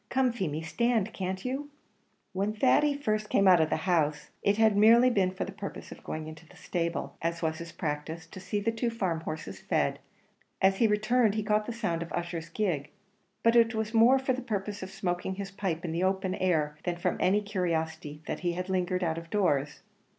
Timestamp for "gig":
12.49-12.89